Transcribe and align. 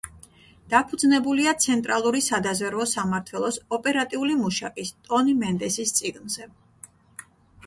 დაფუძნებულია 0.73 1.51
ცენტრალური 1.65 2.21
სადაზვერვო 2.27 2.87
სამმართველოს 2.93 3.61
ოპერატიული 3.79 4.39
მუშაკის, 4.41 4.91
ტონი 5.11 5.37
მენდესის 5.45 5.95
წიგნზე. 6.01 6.51